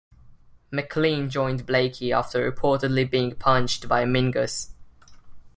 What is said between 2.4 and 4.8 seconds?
reportedly being punched by Mingus.